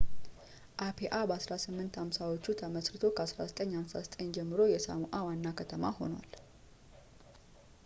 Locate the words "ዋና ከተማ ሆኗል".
5.27-6.29